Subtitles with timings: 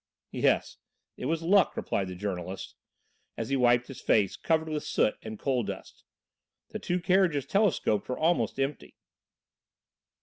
[0.31, 0.77] "Yes,
[1.15, 2.73] it was luck," replied the journalist,
[3.37, 6.03] as he wiped his face, covered with soot and coal dust.
[6.69, 8.95] "The two carriages telescoped were almost empty."